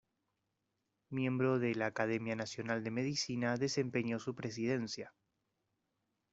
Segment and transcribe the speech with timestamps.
[1.11, 5.13] Miembro de la Academia Nacional de Medicina, desempeñó su Presidencia.